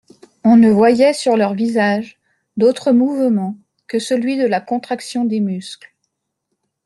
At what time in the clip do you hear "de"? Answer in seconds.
4.35-4.47